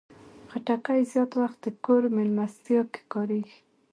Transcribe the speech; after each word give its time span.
خټکی 0.51 1.01
زیات 1.11 1.31
وخت 1.41 1.57
د 1.65 1.67
کور 1.85 2.03
مېلمستیا 2.15 2.81
کې 2.93 3.01
کارېږي. 3.13 3.57